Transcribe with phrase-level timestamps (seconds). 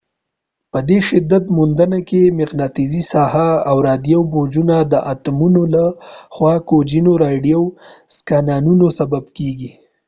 [0.71, 5.85] په دي شدت موندنه کې مقناطیسی ساحه او راديوي موجونه د اتومونو له
[6.33, 7.69] خوا د کوجنیو راديوي
[8.15, 9.71] سګنالونو سبب کېږی